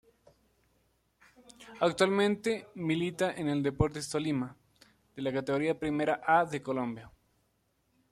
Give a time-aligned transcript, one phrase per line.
[1.79, 4.57] Actualmente milita en el Deportes Tolima
[5.15, 7.11] de la Categoría Primera A de Colombia.